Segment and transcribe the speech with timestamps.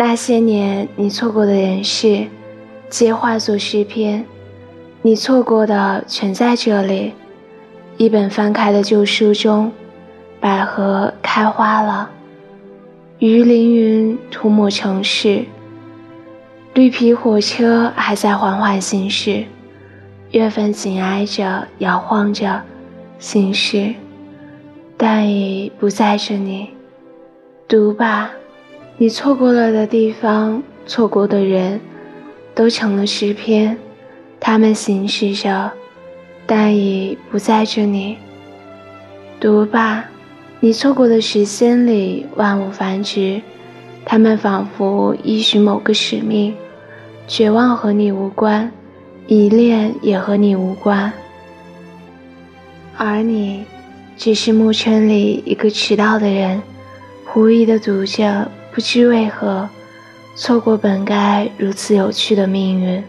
[0.00, 2.24] 那些年你错过的人事，
[2.88, 4.24] 皆化作诗篇。
[5.02, 7.14] 你错过的全在这里，
[7.96, 9.72] 一本翻开的旧书中，
[10.38, 12.08] 百合开花了，
[13.18, 15.44] 鱼鳞云涂抹城市，
[16.74, 19.46] 绿皮火车还在缓缓行驶，
[20.30, 22.62] 月份紧挨着摇晃着
[23.18, 23.92] 行驶，
[24.96, 26.70] 但已不再是你。
[27.66, 28.30] 读吧，
[29.00, 31.80] 你错过了的地方，错过的人，
[32.52, 33.78] 都成了诗篇。
[34.40, 35.70] 他们行驶着，
[36.46, 38.16] 但已不在这里。
[39.38, 40.06] 读吧，
[40.58, 43.40] 你错过的时间里，万物繁殖，
[44.04, 46.52] 他们仿佛依循某个使命。
[47.28, 48.72] 绝望和你无关，
[49.28, 51.12] 依恋也和你无关，
[52.96, 53.62] 而你，
[54.16, 56.60] 只是暮春里一个迟到的人，
[57.24, 59.68] 狐疑的读着，不知为何，
[60.36, 63.02] 错过本该如此有趣的命运。